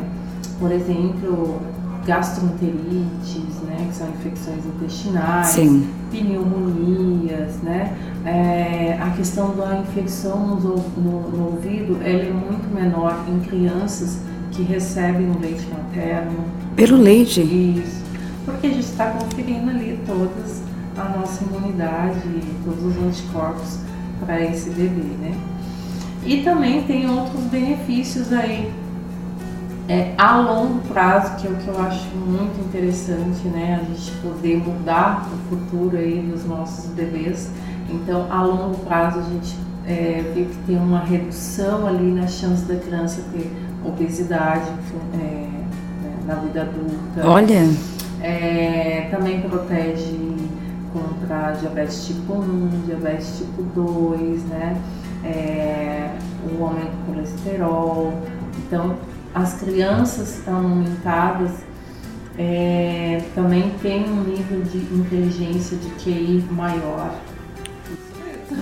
por 0.59 0.71
exemplo, 0.71 1.59
gastroenterites, 2.07 3.61
né, 3.63 3.85
que 3.89 3.95
são 3.95 4.07
infecções 4.09 4.65
intestinais, 4.65 5.47
Sim. 5.47 5.87
pneumonias, 6.09 7.57
né, 7.61 7.95
é, 8.25 8.97
a 8.99 9.09
questão 9.11 9.55
da 9.55 9.79
infecção 9.79 10.55
no, 10.55 10.77
no, 10.97 11.29
no, 11.29 11.45
ouvido, 11.47 11.99
ela 12.01 12.23
é 12.23 12.31
muito 12.31 12.73
menor 12.73 13.25
em 13.27 13.39
crianças 13.41 14.21
que 14.51 14.63
recebem 14.63 15.29
o 15.29 15.39
leite 15.39 15.67
materno. 15.67 16.45
Pelo 16.75 16.97
leite? 16.97 17.41
Isso, 17.41 18.03
porque 18.45 18.67
a 18.67 18.69
gente 18.69 18.85
está 18.85 19.11
conferindo 19.11 19.69
ali 19.69 19.99
todas 20.07 20.63
a 20.97 21.09
nossa 21.09 21.43
imunidade, 21.43 22.21
todos 22.63 22.85
os 22.85 23.03
anticorpos 23.03 23.79
para 24.25 24.41
esse 24.41 24.69
bebê, 24.69 25.03
né. 25.21 25.35
E 26.25 26.41
também 26.41 26.83
tem 26.83 27.09
outros 27.09 27.43
benefícios 27.43 28.33
aí 28.33 28.71
é, 29.89 30.13
a 30.17 30.37
longo 30.37 30.79
prazo, 30.89 31.37
que 31.37 31.47
é 31.47 31.49
o 31.49 31.55
que 31.55 31.67
eu 31.67 31.79
acho 31.79 32.07
muito 32.15 32.59
interessante, 32.59 33.47
né? 33.47 33.79
A 33.81 33.85
gente 33.85 34.11
poder 34.21 34.57
mudar 34.57 35.29
o 35.33 35.49
futuro 35.49 35.95
aí 35.95 36.21
dos 36.21 36.43
nossos 36.45 36.87
bebês. 36.91 37.49
Então, 37.89 38.27
a 38.29 38.43
longo 38.43 38.77
prazo, 38.79 39.19
a 39.19 39.23
gente 39.23 39.57
é, 39.85 40.29
vê 40.35 40.43
que 40.43 40.57
tem 40.67 40.77
uma 40.77 40.99
redução 40.99 41.87
ali 41.87 42.11
na 42.11 42.27
chance 42.27 42.65
da 42.65 42.75
criança 42.75 43.23
ter 43.31 43.49
obesidade 43.85 44.69
é, 45.13 45.17
né, 45.17 46.17
na 46.25 46.35
vida 46.35 46.63
adulta. 46.63 47.25
Olha! 47.25 47.69
É, 48.21 49.07
também 49.09 49.39
protege 49.41 50.17
contra 50.91 51.53
diabetes 51.53 52.07
tipo 52.07 52.33
1, 52.33 52.83
diabetes 52.87 53.37
tipo 53.37 53.63
2, 53.63 54.43
né? 54.45 54.81
É, 55.23 56.11
o 56.59 56.63
aumento 56.63 56.91
do 56.91 57.13
colesterol. 57.13 58.13
Então, 58.57 58.95
as 59.33 59.55
crianças 59.55 60.37
estão 60.37 60.55
aumentadas 60.55 61.51
é, 62.37 63.23
também 63.33 63.71
tem 63.81 64.07
um 64.07 64.23
nível 64.23 64.61
de 64.61 64.77
inteligência 64.77 65.75
de 65.77 65.89
QI 65.95 66.45
maior. 66.51 67.15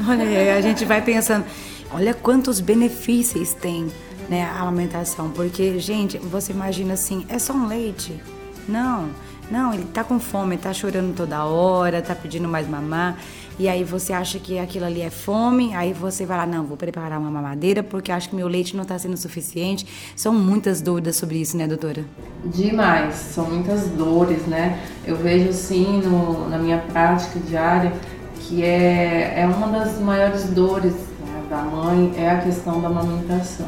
Olha, 0.07 0.55
a 0.55 0.61
gente 0.61 0.85
vai 0.85 1.01
pensando, 1.01 1.45
olha 1.91 2.13
quantos 2.13 2.59
benefícios 2.59 3.53
tem 3.53 3.91
né, 4.29 4.43
a 4.43 4.63
alimentação, 4.63 5.29
porque, 5.29 5.77
gente, 5.79 6.17
você 6.17 6.53
imagina 6.53 6.93
assim, 6.93 7.25
é 7.27 7.37
só 7.37 7.53
um 7.53 7.67
leite? 7.67 8.19
Não, 8.67 9.09
não, 9.51 9.73
ele 9.73 9.85
tá 9.93 10.03
com 10.03 10.19
fome, 10.19 10.57
tá 10.57 10.73
chorando 10.73 11.15
toda 11.15 11.43
hora, 11.45 12.01
tá 12.01 12.15
pedindo 12.15 12.47
mais 12.47 12.67
mamar 12.67 13.17
e 13.57 13.69
aí 13.69 13.83
você 13.83 14.11
acha 14.11 14.37
que 14.37 14.59
aquilo 14.59 14.85
ali 14.85 15.01
é 15.01 15.09
fome, 15.09 15.73
aí 15.73 15.93
você 15.93 16.25
vai 16.25 16.37
lá, 16.37 16.45
não, 16.45 16.65
vou 16.65 16.75
preparar 16.75 17.19
uma 17.19 17.31
mamadeira 17.31 17.81
porque 17.81 18.11
acho 18.11 18.29
que 18.29 18.35
meu 18.35 18.47
leite 18.47 18.75
não 18.75 18.83
está 18.83 18.99
sendo 18.99 19.15
suficiente. 19.15 19.87
São 20.15 20.33
muitas 20.33 20.81
dúvidas 20.81 21.15
sobre 21.15 21.37
isso, 21.37 21.55
né, 21.55 21.67
doutora? 21.67 22.03
Demais, 22.43 23.15
são 23.15 23.49
muitas 23.49 23.87
dores, 23.89 24.45
né? 24.45 24.79
Eu 25.05 25.15
vejo 25.15 25.49
assim 25.49 26.01
no, 26.01 26.49
na 26.49 26.57
minha 26.57 26.79
prática 26.79 27.39
diária 27.39 27.93
que 28.39 28.63
é, 28.63 29.41
é 29.41 29.47
uma 29.47 29.67
das 29.67 29.99
maiores 29.99 30.43
dores 30.49 30.93
né, 30.93 31.43
da 31.49 31.57
mãe 31.63 32.13
é 32.17 32.29
a 32.29 32.41
questão 32.41 32.81
da 32.81 32.87
amamentação. 32.87 33.67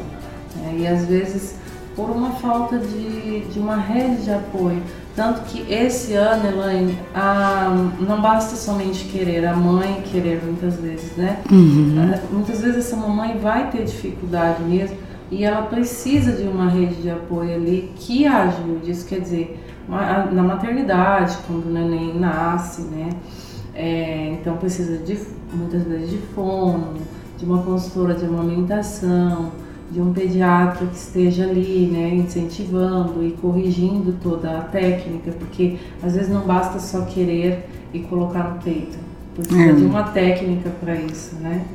Né? 0.58 0.76
E 0.80 0.88
às 0.88 1.06
vezes 1.06 1.56
por 1.98 2.12
uma 2.12 2.30
falta 2.34 2.78
de, 2.78 3.40
de 3.52 3.58
uma 3.58 3.76
rede 3.76 4.24
de 4.24 4.32
apoio, 4.32 4.84
Tanto 5.18 5.42
que 5.46 5.74
esse 5.74 6.14
ano, 6.14 6.48
Elaine, 6.48 6.96
a, 7.16 7.74
não 8.00 8.22
basta 8.22 8.56
somente 8.56 9.06
querer 9.06 9.48
a 9.48 9.56
mãe, 9.56 10.04
querer 10.12 10.40
muitas 10.46 10.76
vezes, 10.76 11.18
né? 11.18 11.42
Uhum. 11.52 12.14
Muitas 12.32 12.62
vezes 12.62 12.86
essa 12.86 12.96
mamãe 12.96 13.36
vai 13.40 13.72
ter 13.72 13.84
dificuldade 13.84 14.62
mesmo 14.62 14.96
e 15.32 15.44
ela 15.44 15.64
precisa 15.64 16.34
de 16.34 16.44
uma 16.44 16.70
rede 16.70 17.02
de 17.02 17.10
apoio 17.10 17.56
ali 17.56 17.92
que 17.96 18.28
a 18.28 18.44
ajude. 18.44 18.92
Isso 18.92 19.08
quer 19.08 19.22
dizer, 19.22 19.60
na 19.90 20.44
maternidade, 20.44 21.36
quando 21.48 21.66
o 21.66 21.74
neném 21.74 22.14
nasce, 22.20 22.84
né? 22.84 23.10
É, 23.74 24.38
então 24.40 24.56
precisa 24.58 25.00
de 25.00 25.20
muitas 25.52 25.82
vezes 25.82 26.12
de 26.12 26.18
fono, 26.36 26.94
de 27.40 27.44
uma 27.44 27.64
consultora 27.64 28.14
de 28.14 28.24
amamentação, 28.24 29.52
de 29.90 30.02
um 30.02 30.12
pediatra 30.12 30.86
que 30.88 30.96
esteja 30.96 31.44
ali, 31.44 31.88
né, 31.92 32.14
incentivando 32.16 33.24
e 33.24 33.32
corrigindo 33.32 34.16
toda 34.22 34.58
a 34.58 34.62
técnica, 34.62 35.32
porque 35.32 35.78
às 36.04 36.14
vezes 36.14 36.30
não 36.30 36.42
basta 36.42 36.80
só 36.80 37.02
querer 37.02 37.70
e 37.94 38.00
colocar 38.00 38.44
no 38.44 38.62
peito, 38.62 38.98
precisa 39.36 39.62
é. 39.62 39.74
de 39.74 39.86
uma 39.86 40.04
técnica 40.04 40.70
para 40.82 40.96
isso, 40.96 41.36
né? 41.36 41.66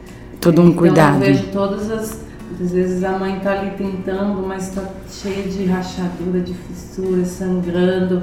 Todo 0.40 0.60
um 0.60 0.66
então, 0.66 0.76
cuidado. 0.76 1.14
Eu 1.14 1.20
vejo 1.20 1.46
todas 1.52 1.90
as 1.90 2.22
às 2.60 2.70
vezes 2.70 3.02
a 3.02 3.18
mãe 3.18 3.38
está 3.38 3.58
ali 3.58 3.70
tentando, 3.76 4.46
mas 4.46 4.68
está 4.68 4.84
cheia 5.08 5.48
de 5.48 5.64
rachadura, 5.64 6.40
de 6.40 6.54
fissura, 6.54 7.24
sangrando. 7.24 8.22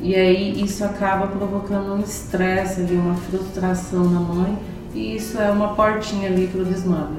E 0.00 0.14
aí 0.14 0.62
isso 0.62 0.84
acaba 0.84 1.26
provocando 1.26 1.94
um 1.94 2.00
estresse 2.00 2.80
ali, 2.80 2.96
uma 2.96 3.14
frustração 3.14 4.04
na 4.04 4.20
mãe. 4.20 4.58
E 4.94 5.16
isso 5.16 5.38
é 5.38 5.50
uma 5.50 5.74
portinha 5.74 6.28
ali 6.28 6.46
para 6.46 6.62
o 6.62 6.64
desmame. 6.64 7.18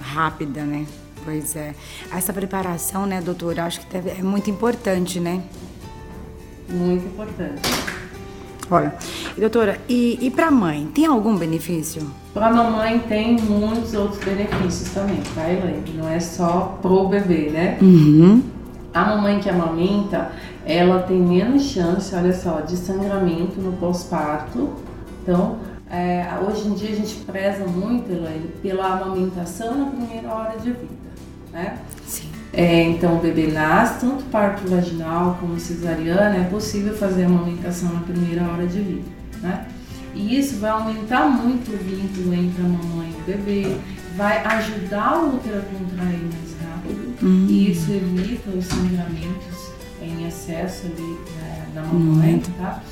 Rápida, 0.00 0.62
né? 0.64 0.86
Pois 1.26 1.56
é. 1.56 1.74
Essa 2.14 2.32
preparação, 2.32 3.04
né, 3.04 3.20
doutora, 3.20 3.64
acho 3.64 3.80
que 3.80 3.96
é 3.96 4.22
muito 4.22 4.48
importante, 4.48 5.18
né? 5.18 5.42
Muito 6.70 7.04
importante. 7.04 7.62
Olha, 8.70 8.94
doutora, 9.36 9.76
e, 9.88 10.18
e 10.24 10.30
para 10.30 10.46
a 10.46 10.50
mãe, 10.52 10.86
tem 10.94 11.04
algum 11.04 11.36
benefício? 11.36 12.08
Para 12.32 12.46
a 12.46 12.52
mamãe 12.52 13.00
tem 13.08 13.40
muitos 13.40 13.92
outros 13.94 14.22
benefícios 14.24 14.90
também, 14.90 15.20
tá, 15.34 15.50
Elaine? 15.50 15.94
Não 15.96 16.08
é 16.08 16.20
só 16.20 16.78
pro 16.80 17.08
bebê, 17.08 17.50
né? 17.50 17.76
Uhum. 17.82 18.40
A 18.94 19.04
mamãe 19.04 19.40
que 19.40 19.50
amamenta, 19.50 20.30
ela 20.64 21.02
tem 21.02 21.18
menos 21.18 21.64
chance, 21.64 22.14
olha 22.14 22.32
só, 22.32 22.60
de 22.60 22.76
sangramento 22.76 23.60
no 23.60 23.72
pós-parto. 23.72 24.74
Então, 25.24 25.58
é, 25.90 26.24
hoje 26.46 26.68
em 26.68 26.74
dia 26.74 26.90
a 26.90 26.94
gente 26.94 27.16
preza 27.16 27.66
muito, 27.66 28.12
Elaine, 28.12 28.48
pela 28.62 28.92
amamentação 28.92 29.76
na 29.76 29.86
primeira 29.86 30.32
hora 30.32 30.56
de 30.58 30.70
vida 30.70 30.95
né? 31.52 31.78
Sim. 32.06 32.28
É, 32.52 32.82
então 32.84 33.18
o 33.18 33.20
bebê 33.20 33.48
nasce, 33.48 34.00
tanto 34.00 34.24
parto 34.24 34.68
vaginal 34.68 35.36
como 35.40 35.58
cesariana, 35.60 36.36
é 36.36 36.44
possível 36.44 36.96
fazer 36.96 37.24
a 37.24 37.26
amamentação 37.26 37.92
na 37.92 38.00
primeira 38.00 38.44
hora 38.48 38.66
de 38.66 38.80
vida, 38.80 39.08
né? 39.42 39.66
E 40.14 40.38
isso 40.38 40.56
vai 40.56 40.70
aumentar 40.70 41.28
muito 41.28 41.70
o 41.70 41.76
vínculo 41.76 42.32
entre 42.32 42.62
a 42.62 42.68
mamãe 42.68 43.10
e 43.10 43.20
o 43.20 43.24
bebê, 43.24 43.76
vai 44.16 44.42
ajudar 44.44 45.18
o 45.18 45.36
útero 45.36 45.58
a 45.58 45.62
contrair 45.62 46.20
mais 46.20 46.56
rápido, 46.64 47.14
uhum. 47.22 47.46
e 47.46 47.70
isso 47.72 47.92
evita 47.92 48.50
os 48.50 48.64
sangramentos 48.64 49.72
em 50.00 50.26
excesso 50.26 50.86
ali 50.86 51.18
né, 51.36 51.66
na 51.74 51.82
mamãe, 51.82 52.34
uhum. 52.34 52.40
tá? 52.58 52.82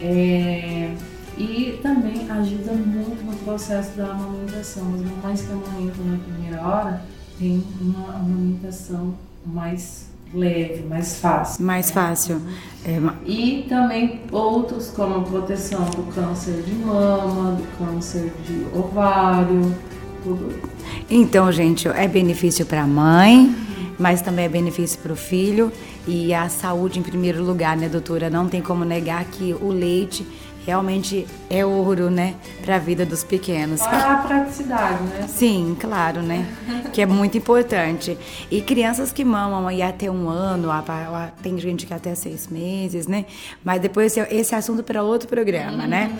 É, 0.00 0.94
e 1.38 1.78
também 1.82 2.28
ajuda 2.30 2.72
muito 2.72 3.24
no 3.24 3.36
processo 3.38 3.96
da 3.96 4.10
amamentação. 4.10 4.82
As 4.94 5.00
mamães 5.00 5.42
que 5.42 5.52
amamentam 5.52 6.04
na 6.04 6.18
primeira 6.18 6.60
hora, 6.60 7.02
tem 7.38 7.62
uma 7.80 8.16
amamentação 8.16 9.14
mais 9.46 10.08
leve, 10.34 10.82
mais 10.88 11.20
fácil. 11.20 11.64
Mais 11.64 11.86
né? 11.86 11.92
fácil. 11.92 12.42
É... 12.84 13.00
E 13.24 13.66
também 13.68 14.20
outros 14.30 14.90
como 14.90 15.22
proteção 15.24 15.84
do 15.86 16.02
câncer 16.12 16.62
de 16.62 16.74
mama, 16.74 17.52
do 17.52 17.64
câncer 17.78 18.32
de 18.46 18.66
ovário, 18.76 19.74
tudo. 20.22 20.54
Então, 21.08 21.50
gente, 21.52 21.88
é 21.88 22.06
benefício 22.06 22.66
para 22.66 22.82
a 22.82 22.86
mãe, 22.86 23.54
mas 23.98 24.20
também 24.20 24.44
é 24.44 24.48
benefício 24.48 24.98
para 24.98 25.12
o 25.12 25.16
filho 25.16 25.72
e 26.06 26.32
a 26.32 26.48
saúde 26.48 26.98
em 26.98 27.02
primeiro 27.02 27.42
lugar, 27.42 27.76
né, 27.76 27.88
doutora? 27.88 28.30
Não 28.30 28.48
tem 28.48 28.62
como 28.62 28.84
negar 28.84 29.24
que 29.24 29.54
o 29.60 29.68
leite 29.68 30.26
realmente 30.68 31.26
é 31.48 31.64
ouro, 31.64 32.10
né, 32.10 32.34
para 32.62 32.76
a 32.76 32.78
vida 32.78 33.06
dos 33.06 33.24
pequenos. 33.24 33.80
Para 33.80 34.12
a 34.12 34.16
praticidade, 34.28 35.02
né? 35.04 35.26
Sim, 35.26 35.74
claro, 35.80 36.20
né, 36.20 36.46
que 36.92 37.00
é 37.00 37.06
muito 37.06 37.38
importante. 37.38 38.18
E 38.50 38.60
crianças 38.60 39.10
que 39.10 39.24
mamam 39.24 39.66
aí 39.66 39.80
até 39.80 40.10
um 40.10 40.28
ano, 40.28 40.68
tem 41.42 41.58
gente 41.58 41.86
que 41.86 41.94
até 41.94 42.14
seis 42.14 42.48
meses, 42.48 43.06
né, 43.06 43.24
mas 43.64 43.80
depois 43.80 44.14
esse 44.18 44.54
assunto 44.54 44.82
para 44.82 45.02
outro 45.02 45.26
programa, 45.26 45.86
né? 45.86 46.14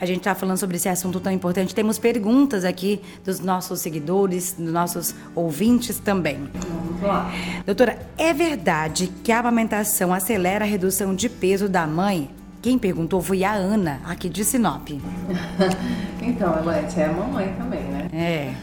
A 0.00 0.04
gente 0.04 0.18
está 0.18 0.34
falando 0.34 0.56
sobre 0.56 0.78
esse 0.78 0.88
assunto 0.88 1.20
tão 1.20 1.30
importante. 1.30 1.72
Temos 1.72 1.96
perguntas 1.96 2.64
aqui 2.64 3.00
dos 3.24 3.38
nossos 3.38 3.80
seguidores, 3.80 4.52
dos 4.58 4.72
nossos 4.72 5.14
ouvintes 5.32 6.00
também. 6.00 6.50
Vamos 6.54 7.02
lá. 7.02 7.30
Doutora, 7.64 7.96
é 8.18 8.34
verdade 8.34 9.12
que 9.22 9.30
a 9.30 9.38
amamentação 9.38 10.12
acelera 10.12 10.64
a 10.64 10.66
redução 10.66 11.14
de 11.14 11.28
peso 11.28 11.68
da 11.68 11.86
mãe 11.86 12.41
quem 12.62 12.78
perguntou 12.78 13.20
foi 13.20 13.42
a 13.42 13.52
Ana, 13.52 14.00
aqui 14.04 14.28
de 14.28 14.44
Sinop. 14.44 14.88
então, 16.22 16.56
Elete, 16.60 17.00
é 17.00 17.06
a 17.06 17.12
mamãe 17.12 17.52
também, 17.58 17.82
né? 17.82 18.08
É. 18.12 18.54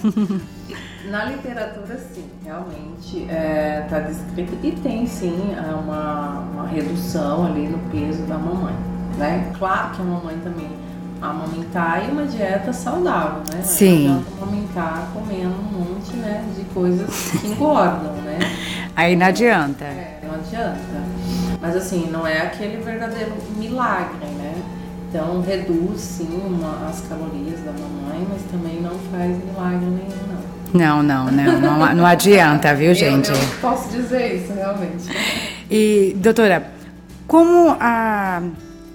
Na 1.10 1.26
literatura, 1.26 1.98
sim, 1.98 2.24
realmente 2.42 3.18
está 3.22 3.32
é, 3.32 3.80
tá 3.88 4.00
descrito 4.00 4.56
e 4.62 4.72
tem 4.72 5.06
sim 5.06 5.54
é, 5.54 5.74
uma, 5.74 6.40
uma 6.52 6.66
redução 6.66 7.46
ali 7.46 7.68
no 7.68 7.78
peso 7.90 8.22
da 8.22 8.38
mamãe, 8.38 8.74
né? 9.18 9.52
Claro 9.56 9.94
que 9.94 10.02
a 10.02 10.04
mamãe 10.04 10.36
também 10.42 10.68
amamentar 11.20 12.08
e 12.08 12.10
uma 12.10 12.24
dieta 12.24 12.72
saudável, 12.72 13.42
né? 13.52 13.62
Sim. 13.62 14.08
Não 14.08 14.42
amamentar 14.42 15.08
comendo 15.12 15.54
um 15.54 15.78
monte 15.78 16.16
né, 16.16 16.44
de 16.56 16.64
coisas 16.74 17.30
que 17.32 17.46
engordam, 17.46 18.12
né? 18.22 18.38
Aí 18.96 19.14
não 19.14 19.26
adianta. 19.26 19.84
É, 19.84 20.20
não 20.26 20.34
adianta. 20.34 21.15
Mas 21.66 21.74
assim, 21.74 22.08
não 22.12 22.24
é 22.24 22.42
aquele 22.42 22.76
verdadeiro 22.76 23.32
milagre, 23.56 24.24
né? 24.38 24.54
Então 25.08 25.40
reduz 25.40 26.00
sim 26.00 26.40
uma, 26.46 26.88
as 26.88 27.00
calorias 27.08 27.58
da 27.64 27.72
mamãe, 27.72 28.24
mas 28.30 28.40
também 28.52 28.80
não 28.80 28.96
faz 29.10 29.36
milagre 29.36 29.84
nenhum, 29.84 30.26
não. 30.28 30.46
Não, 30.72 31.02
não, 31.02 31.32
não, 31.32 31.60
não, 31.60 31.94
não 31.96 32.06
adianta, 32.06 32.72
viu, 32.72 32.94
gente? 32.94 33.30
Eu, 33.30 33.34
eu 33.34 33.48
posso 33.60 33.88
dizer 33.90 34.36
isso, 34.36 34.52
realmente. 34.52 35.08
E, 35.68 36.16
doutora, 36.18 36.70
como 37.26 37.76
a 37.80 38.42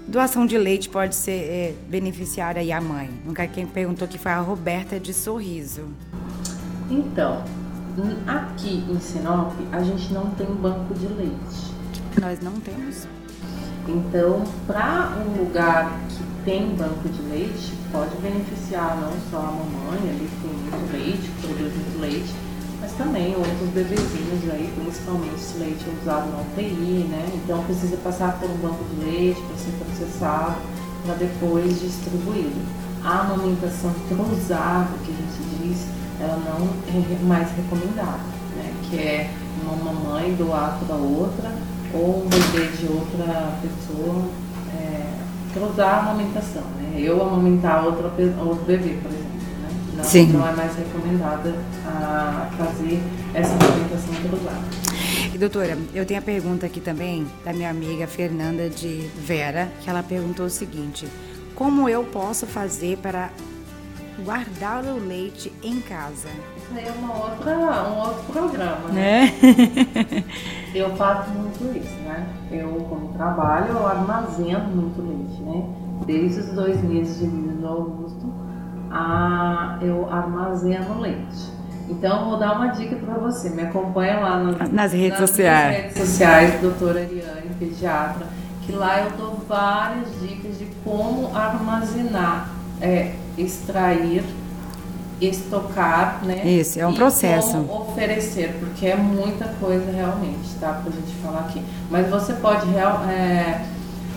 doação 0.08 0.46
de 0.46 0.58
leite 0.58 0.88
pode 0.88 1.14
ser 1.14 1.32
é, 1.32 1.74
beneficiar 1.90 2.56
aí 2.56 2.72
a 2.72 2.80
mãe? 2.80 3.10
Nunca 3.26 3.46
quem 3.48 3.66
perguntou 3.66 4.08
que 4.08 4.18
foi 4.18 4.32
a 4.32 4.40
Roberta 4.40 4.98
de 4.98 5.14
Sorriso. 5.14 5.90
Então, 6.90 7.44
aqui 8.26 8.86
em 8.90 8.98
Sinop, 9.02 9.52
a 9.74 9.84
gente 9.84 10.14
não 10.14 10.30
tem 10.30 10.48
banco 10.48 10.94
de 10.94 11.08
leite. 11.08 11.71
Nós 12.20 12.40
não 12.42 12.54
temos. 12.60 13.08
Então, 13.88 14.44
para 14.68 15.18
um 15.26 15.44
lugar 15.44 15.98
que 16.10 16.24
tem 16.44 16.76
banco 16.76 17.08
de 17.08 17.22
leite, 17.24 17.74
pode 17.92 18.16
beneficiar 18.18 18.98
não 19.00 19.14
só 19.30 19.38
a 19.38 19.52
mamãe, 19.52 20.10
ali 20.10 20.30
que 20.30 20.48
muito 20.48 20.92
leite, 20.92 21.22
que 21.22 21.48
produz 21.48 21.74
muito 21.74 22.02
leite, 22.02 22.34
mas 22.82 22.92
também 22.94 23.36
outros 23.36 23.70
bebezinhos 23.70 24.52
aí, 24.52 24.72
principalmente 24.76 25.40
se 25.40 25.58
leite 25.58 25.86
é 25.88 26.02
usado 26.02 26.32
na 26.32 26.42
UTI, 26.42 27.08
né? 27.10 27.30
Então 27.34 27.64
precisa 27.64 27.98
passar 27.98 28.40
por 28.40 28.50
um 28.50 28.58
banco 28.58 28.84
de 28.84 29.06
leite 29.06 29.42
para 29.42 29.58
ser 29.58 29.72
processado, 29.84 30.56
para 31.06 31.16
depois 31.16 31.80
distribuído. 31.80 32.62
A 33.04 33.22
amamentação 33.22 33.94
cruzada, 34.08 34.90
que 35.06 35.12
a 35.12 35.16
gente 35.16 35.64
diz, 35.64 35.88
ela 36.20 36.38
não 36.38 36.68
é 36.88 37.24
mais 37.24 37.50
recomendada, 37.52 38.20
né? 38.56 38.74
Que 38.90 38.98
é 38.98 39.34
uma 39.64 39.76
mamãe 39.76 40.36
doar 40.36 40.80
para 40.86 40.96
outra 40.96 41.52
ou 41.94 42.24
um 42.24 42.30
bebê 42.30 42.68
de 42.68 42.88
outra 42.88 43.54
pessoa 43.62 44.26
é, 44.76 45.14
cruzar 45.54 45.96
a 45.96 46.00
amamentação, 46.00 46.64
né? 46.78 46.96
Eu 46.98 47.22
amamentar 47.22 47.86
outra, 47.86 48.06
outro 48.06 48.66
bebê, 48.66 48.98
por 49.02 49.12
exemplo. 49.12 49.32
Né? 49.62 49.70
Não, 49.98 50.04
Sim. 50.04 50.28
não 50.28 50.48
é 50.48 50.54
mais 50.54 50.76
recomendada 50.76 51.56
a 51.86 52.50
fazer 52.58 53.02
essa 53.34 53.54
amamentação 53.54 54.14
cruzada. 54.28 54.92
E 55.34 55.38
doutora, 55.38 55.78
eu 55.94 56.06
tenho 56.06 56.20
a 56.20 56.24
pergunta 56.24 56.66
aqui 56.66 56.80
também 56.80 57.26
da 57.44 57.54
minha 57.54 57.70
amiga 57.70 58.06
Fernanda 58.08 58.70
de 58.70 59.10
Vera, 59.26 59.70
que 59.82 59.90
ela 59.90 60.04
perguntou 60.04 60.46
o 60.46 60.50
seguinte: 60.50 61.08
como 61.56 61.88
eu 61.88 62.04
posso 62.04 62.46
fazer 62.46 62.98
para 62.98 63.30
guardar 64.24 64.84
o 64.84 64.98
leite 64.98 65.52
em 65.64 65.80
casa? 65.82 66.30
Isso 66.58 66.74
aí 66.76 66.88
é 66.88 66.92
uma 66.92 67.14
outra, 67.14 67.58
um 67.90 68.00
outro 68.00 68.24
programa, 68.32 68.90
né? 68.90 69.26
É. 69.26 70.24
eu 70.78 70.96
faço 70.96 71.30
muito 71.32 71.78
isso, 71.78 71.96
né? 72.02 72.28
Eu, 72.52 72.70
como 72.90 73.14
trabalho, 73.14 73.70
eu 73.70 73.88
armazeno 73.88 74.68
muito 74.70 75.02
leite, 75.02 75.42
né? 75.42 75.66
Desde 76.06 76.40
os 76.40 76.54
dois 76.54 76.82
meses 76.84 77.20
de 77.20 77.28
do 77.62 77.68
Augusto, 77.68 78.34
a, 78.90 79.78
eu 79.82 80.12
armazeno 80.12 81.00
leite. 81.00 81.52
Então, 81.90 82.22
eu 82.22 82.26
vou 82.30 82.40
dar 82.40 82.56
uma 82.56 82.68
dica 82.68 82.96
para 82.96 83.16
você. 83.16 83.50
Me 83.50 83.64
acompanha 83.64 84.20
lá 84.20 84.40
no, 84.40 84.58
nas 84.72 84.94
redes 84.94 85.20
nas 85.20 85.30
sociais. 85.30 85.78
redes 85.78 85.98
sociais, 85.98 86.62
doutora 86.62 87.02
Ariane, 87.02 87.50
pediatra, 87.60 88.26
que 88.62 88.72
lá 88.72 89.02
eu 89.02 89.12
dou 89.12 89.42
várias 89.48 90.08
dicas 90.22 90.58
de 90.58 90.66
como 90.84 91.36
armazenar, 91.36 92.50
é, 92.80 93.16
extrair, 93.38 94.24
estocar, 95.20 96.22
né? 96.24 96.42
Isso, 96.46 96.80
é 96.80 96.88
um 96.88 96.94
processo. 96.94 97.58
Oferecer, 97.70 98.56
porque 98.60 98.88
é 98.88 98.96
muita 98.96 99.46
coisa 99.60 99.92
realmente, 99.92 100.50
tá? 100.60 100.82
Pra 100.84 100.92
gente 100.92 101.14
falar 101.24 101.42
aqui. 101.42 101.62
Mas 101.90 102.10
você 102.10 102.34
pode 102.34 102.68
real, 102.70 103.04
é, 103.08 103.62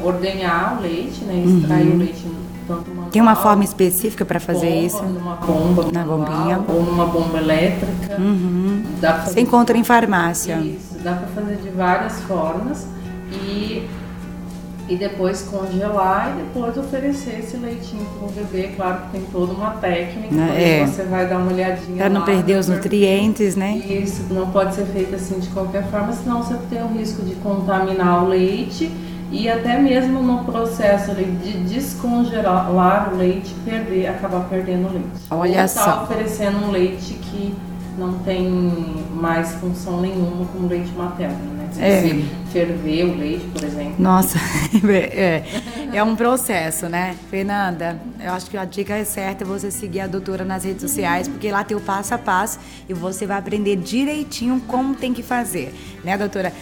ordenhar 0.02 0.78
o 0.78 0.82
leite, 0.82 1.24
né? 1.24 1.44
Extrair 1.46 1.86
Uhum. 1.88 1.94
o 1.94 1.98
leite 1.98 2.26
tanto 2.66 2.88
manual, 2.90 3.10
Tem 3.10 3.20
uma 3.20 3.36
forma 3.36 3.62
específica 3.62 4.24
para 4.24 4.40
fazer 4.40 4.70
bomba, 4.70 4.86
isso? 4.86 5.02
Numa 5.02 5.36
bomba, 5.36 5.84
Na 5.92 6.04
manual, 6.06 6.18
bombinha. 6.26 6.60
Ou 6.68 6.82
numa 6.82 7.06
bomba 7.06 7.36
elétrica. 7.38 8.16
Uhum. 8.18 8.82
Dá 9.00 9.12
pra 9.12 9.26
Você 9.26 9.40
encontra 9.40 9.76
em 9.76 9.84
farmácia. 9.84 10.56
Isso, 10.56 10.98
dá 11.02 11.12
para 11.12 11.28
fazer 11.28 11.56
de 11.56 11.68
várias 11.68 12.20
formas 12.22 12.86
e, 13.30 13.86
e 14.88 14.96
depois 14.96 15.42
congelar 15.42 16.34
e 16.36 16.42
depois 16.42 16.76
oferecer 16.76 17.38
esse 17.38 17.56
leitinho 17.56 18.04
para 18.18 18.28
o 18.28 18.30
bebê. 18.32 18.68
Claro 18.76 19.02
que 19.02 19.12
tem 19.12 19.22
toda 19.32 19.52
uma 19.52 19.70
técnica, 19.70 20.34
Né, 20.34 20.80
é. 20.82 20.86
você 20.86 21.04
vai 21.04 21.26
dar 21.26 21.38
uma 21.38 21.52
olhadinha 21.52 21.96
Para 21.96 22.08
não 22.10 22.20
lá, 22.20 22.26
perder 22.26 22.58
os 22.58 22.68
né? 22.68 22.76
nutrientes, 22.76 23.56
né? 23.56 23.76
Isso, 23.78 24.24
não 24.30 24.50
pode 24.50 24.74
ser 24.74 24.84
feito 24.86 25.14
assim 25.14 25.38
de 25.38 25.48
qualquer 25.48 25.84
forma, 25.90 26.12
senão 26.12 26.42
você 26.42 26.54
tem 26.68 26.82
o 26.82 26.88
risco 26.88 27.22
de 27.22 27.34
contaminar 27.36 28.24
o 28.24 28.28
leite 28.28 28.90
e 29.32 29.48
até 29.48 29.80
mesmo 29.80 30.22
no 30.22 30.44
processo 30.44 31.14
de 31.14 31.52
descongelar 31.64 33.12
o 33.12 33.16
leite, 33.16 33.54
perder, 33.64 34.06
acabar 34.08 34.40
perdendo 34.48 34.88
o 34.88 34.92
leite. 34.92 35.08
Olha 35.30 35.62
Ou 35.62 35.68
só. 35.68 35.84
tá 35.84 36.02
oferecendo 36.02 36.58
um 36.66 36.70
leite 36.70 37.14
que 37.14 37.54
não 37.98 38.14
tem 38.18 38.50
mais 39.14 39.52
função 39.54 40.00
nenhuma 40.00 40.44
como 40.52 40.68
leite 40.68 40.92
materno, 40.96 41.36
né? 41.53 41.53
Se 41.74 41.82
É. 41.82 42.00
você 42.02 42.24
ferver 42.52 43.04
o 43.04 43.16
leite, 43.16 43.44
por 43.46 43.64
exemplo, 43.64 43.94
Nossa, 43.98 44.38
é, 45.12 45.42
é 45.92 46.02
um 46.02 46.14
processo, 46.14 46.88
né? 46.88 47.16
Fernanda, 47.30 47.98
eu 48.20 48.32
acho 48.32 48.48
que 48.50 48.56
a 48.56 48.64
dica 48.64 48.94
é 48.94 49.04
certa 49.04 49.42
é 49.44 49.46
você 49.46 49.70
seguir 49.70 50.00
a 50.00 50.06
doutora 50.06 50.44
nas 50.44 50.64
redes 50.64 50.82
sociais, 50.82 51.26
porque 51.28 51.50
lá 51.50 51.64
tem 51.64 51.76
o 51.76 51.80
passo 51.80 52.14
a 52.14 52.18
passo 52.18 52.58
e 52.88 52.94
você 52.94 53.26
vai 53.26 53.38
aprender 53.38 53.76
direitinho 53.76 54.60
como 54.68 54.94
tem 54.94 55.12
que 55.12 55.22
fazer, 55.22 55.74
né, 56.04 56.16
doutora? 56.16 56.52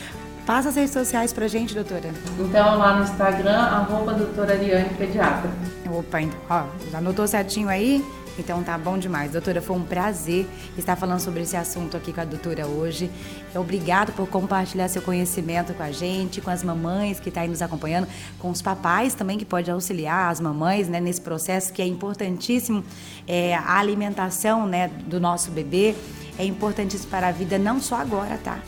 Passa 0.47 0.71
as 0.71 0.75
redes 0.77 0.93
sociais 0.93 1.33
pra 1.33 1.47
gente, 1.47 1.73
doutora. 1.75 2.11
então 2.41 2.79
lá 2.79 2.97
no 2.97 3.05
Instagram, 3.05 3.57
arroba 3.59 4.13
doutora 4.15 4.55
Ariane 4.55 4.89
Pediatra. 4.99 5.49
Opa, 5.89 6.21
então, 6.21 6.39
ó, 6.51 6.65
já 6.91 6.99
anotou 6.99 7.29
certinho 7.29 7.69
aí? 7.69 8.05
Então 8.39 8.63
tá 8.63 8.77
bom 8.79 8.99
demais. 8.99 9.33
Doutora, 9.33 9.61
foi 9.61 9.77
um 9.77 9.83
prazer 9.83 10.47
estar 10.77 10.97
falando 10.97 11.21
sobre 11.21 11.43
esse 11.43 11.57
assunto 11.57 11.97
aqui 11.97 12.13
com 12.13 12.21
a 12.21 12.25
doutora 12.25 12.67
hoje. 12.67 13.11
Obrigado 13.55 14.13
por 14.13 14.29
compartilhar 14.29 14.89
seu 14.89 15.03
conhecimento 15.03 15.75
com 15.75 15.83
a 15.83 15.91
gente, 15.91 16.41
com 16.41 16.51
as 16.51 16.63
mamães 16.63 17.21
que 17.21 17.29
estão 17.29 17.43
aí 17.43 17.49
nos 17.49 17.63
acompanhando, 17.63 18.09
com 18.39 18.51
os 18.51 18.63
papais 18.63 19.15
também 19.15 19.39
que 19.39 19.45
podem 19.45 19.73
auxiliar 19.73 20.31
as 20.31 20.41
mamães 20.41 20.89
né, 20.89 21.01
nesse 21.01 21.21
processo 21.21 21.73
que 21.73 21.83
é 21.83 21.87
importantíssimo. 21.87 22.85
É, 23.27 23.55
a 23.55 23.79
alimentação 23.79 24.67
né, 24.67 24.89
do 25.07 25.21
nosso 25.21 25.51
bebê 25.51 25.95
é 26.39 26.45
importantíssimo 26.45 27.11
para 27.11 27.29
a 27.29 27.33
vida, 27.33 27.59
não 27.59 27.81
só 27.81 27.97
agora, 27.97 28.39
tá? 28.43 28.59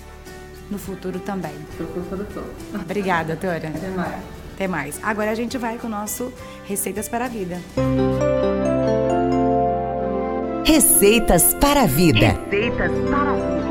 No 0.70 0.78
futuro 0.78 1.18
também. 1.18 1.54
Obrigada, 2.74 3.36
doutora. 3.36 3.68
Até 3.68 3.88
mais. 3.88 4.22
Até 4.54 4.68
mais. 4.68 5.00
Agora 5.02 5.30
a 5.30 5.34
gente 5.34 5.58
vai 5.58 5.78
com 5.78 5.86
o 5.86 5.90
nosso 5.90 6.32
Receitas 6.66 7.08
para 7.08 7.26
a 7.26 7.28
Vida. 7.28 7.60
Receitas 10.66 11.52
para 11.52 11.82
a 11.82 11.86
vida. 11.86 12.28
Receitas 12.50 12.90
para 13.10 13.30
a 13.30 13.34
vida. 13.34 13.64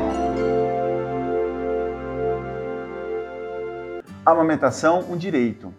Amamentação, 4.24 5.04
um 5.10 5.16
direito. 5.16 5.74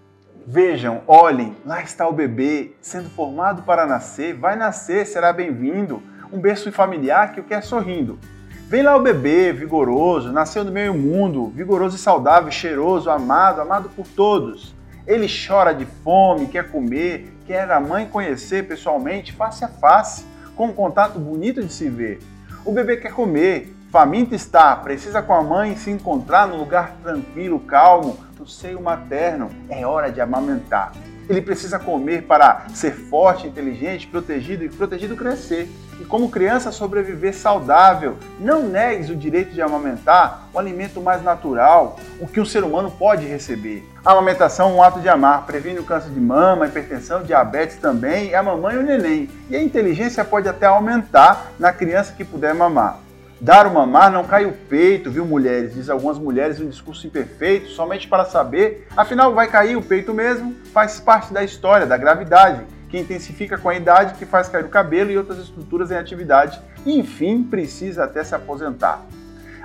Vejam, 0.46 1.04
olhem, 1.08 1.56
lá 1.66 1.82
está 1.82 2.06
o 2.06 2.12
bebê 2.12 2.74
sendo 2.82 3.10
formado 3.10 3.64
para 3.64 3.88
nascer, 3.88 4.36
vai 4.36 4.58
nascer, 4.58 5.08
será 5.08 5.32
bem-vindo. 5.32 6.04
Um 6.34 6.40
berço 6.40 6.70
familiar 6.70 7.32
que 7.32 7.40
o 7.40 7.46
quer 7.46 7.64
sorrindo. 7.64 8.20
Vem 8.68 8.84
lá 8.84 8.98
o 8.98 9.02
bebê, 9.02 9.54
vigoroso, 9.54 10.34
nasceu 10.34 10.66
no 10.66 10.72
meio 10.72 10.94
mundo, 10.94 11.48
vigoroso 11.56 11.96
e 11.96 12.00
saudável, 12.00 12.52
cheiroso, 12.52 13.10
amado, 13.10 13.62
amado 13.62 13.88
por 13.88 14.06
todos. 14.06 14.76
Ele 15.08 15.28
chora 15.28 15.74
de 15.74 15.86
fome, 15.86 16.48
quer 16.48 16.70
comer, 16.70 17.34
quer 17.48 17.72
a 17.72 17.80
mãe 17.80 18.06
conhecer 18.06 18.68
pessoalmente, 18.68 19.32
face 19.32 19.64
a 19.64 19.70
face, 19.70 20.35
com 20.56 20.68
um 20.68 20.74
contato 20.74 21.20
bonito 21.20 21.64
de 21.64 21.72
se 21.72 21.90
ver. 21.90 22.20
O 22.64 22.72
bebê 22.72 22.98
quer 22.98 23.14
comer, 23.14 23.76
faminto 23.92 24.34
está, 24.34 24.76
precisa 24.76 25.22
com 25.22 25.34
a 25.34 25.44
mãe 25.44 25.76
se 25.76 25.92
encontrar 25.92 26.48
num 26.48 26.58
lugar 26.58 26.96
tranquilo, 27.04 27.60
calmo, 27.60 28.18
no 28.40 28.48
seio 28.48 28.82
materno. 28.82 29.50
É 29.70 29.86
hora 29.86 30.12
de 30.12 30.22
amamentar. 30.22 30.94
Ele 31.30 31.42
precisa 31.42 31.80
comer 31.80 32.24
para 32.24 32.66
ser 32.74 32.92
forte, 32.92 33.48
inteligente, 33.48 34.08
protegido 34.08 34.64
e 34.64 34.70
protegido 34.70 35.16
crescer. 35.16 35.70
E 36.00 36.04
como 36.04 36.30
criança 36.30 36.72
sobreviver 36.72 37.34
saudável. 37.34 38.18
Não 38.40 38.68
negues 38.68 39.10
o 39.10 39.16
direito 39.16 39.52
de 39.54 39.62
amamentar, 39.62 40.50
o 40.54 40.60
alimento 40.60 41.00
mais 41.00 41.24
natural, 41.24 41.98
o 42.20 42.28
que 42.28 42.42
um 42.42 42.46
ser 42.46 42.64
humano 42.64 42.92
pode 42.92 43.26
receber. 43.26 43.88
A 44.04 44.12
amamentação 44.12 44.72
é 44.72 44.74
um 44.74 44.84
ato 44.84 45.00
de 45.00 45.08
amar, 45.08 45.46
previne 45.46 45.80
o 45.80 45.84
câncer 45.84 46.10
de 46.10 46.20
mama, 46.20 46.68
hipertensão, 46.68 47.24
diabetes 47.24 47.78
também, 47.78 48.36
a 48.36 48.44
mamãe 48.44 48.76
e 48.76 48.80
o 48.80 48.84
neném. 48.84 49.30
E 49.50 49.56
a 49.56 49.64
inteligência 49.64 50.24
pode 50.26 50.50
até 50.50 50.66
aumentar 50.66 51.54
na 51.58 51.72
criança 51.72 52.14
que 52.14 52.26
puder 52.26 52.54
mamar. 52.54 53.05
Dar 53.40 53.68
o 53.68 53.74
mamar 53.74 54.10
não 54.12 54.24
cai 54.24 54.46
o 54.46 54.54
peito, 54.54 55.12
viu, 55.12 55.26
mulheres? 55.26 55.74
Diz 55.74 55.90
algumas 55.90 56.18
mulheres 56.18 56.62
um 56.62 56.70
discurso 56.70 57.06
imperfeito, 57.06 57.68
somente 57.68 58.08
para 58.08 58.24
saber. 58.24 58.88
Afinal, 58.96 59.34
vai 59.34 59.48
cair 59.48 59.76
o 59.76 59.82
peito 59.82 60.14
mesmo, 60.14 60.56
faz 60.74 61.02
parte 61.02 61.34
da 61.34 61.44
história, 61.44 61.86
da 61.86 61.98
gravidade, 61.98 62.64
que 62.88 62.98
intensifica 62.98 63.58
com 63.58 63.68
a 63.68 63.76
idade, 63.76 64.14
que 64.14 64.26
faz 64.26 64.48
cair 64.48 64.64
o 64.64 64.70
cabelo 64.70 65.12
e 65.12 65.18
outras 65.18 65.40
estruturas 65.40 65.92
em 65.92 65.98
atividade. 65.98 66.62
E, 66.86 66.98
enfim, 66.98 67.44
precisa 67.44 68.06
até 68.06 68.24
se 68.24 68.34
aposentar. 68.34 69.02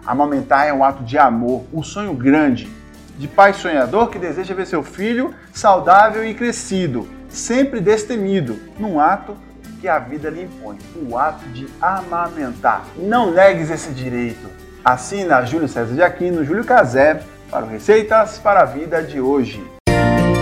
Amamentar 0.04 0.66
é 0.66 0.72
um 0.72 0.82
ato 0.82 1.04
de 1.04 1.16
amor, 1.16 1.64
um 1.72 1.82
sonho 1.82 2.12
grande, 2.12 2.68
de 3.16 3.28
pai 3.28 3.52
sonhador 3.52 4.08
que 4.08 4.18
deseja 4.18 4.52
ver 4.52 4.66
seu 4.66 4.82
filho 4.82 5.32
saudável 5.52 6.24
e 6.24 6.34
crescido, 6.34 7.06
sempre 7.28 7.80
destemido, 7.80 8.58
num 8.78 8.98
ato 8.98 9.36
que 9.80 9.88
a 9.88 9.98
vida 9.98 10.28
lhe 10.28 10.42
impõe, 10.42 10.78
o 11.08 11.16
ato 11.16 11.44
de 11.48 11.66
amamentar. 11.80 12.84
Não 12.96 13.32
negues 13.32 13.70
esse 13.70 13.90
direito. 13.90 14.48
Assina 14.84 15.44
Júlio 15.44 15.68
César 15.68 15.94
de 15.94 16.02
Aquino, 16.02 16.44
Júlio 16.44 16.64
Cazé, 16.64 17.22
para 17.50 17.64
o 17.64 17.68
Receitas 17.68 18.38
para 18.38 18.60
a 18.60 18.64
Vida 18.64 19.02
de 19.02 19.20
hoje. 19.20 19.62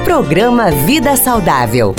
Programa 0.05 0.71
Vida 0.71 1.17
Saudável. 1.17 1.95